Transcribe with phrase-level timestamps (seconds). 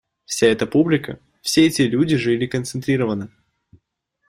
[0.25, 3.29] Вся эта публика, все эти люди жили концентрированно.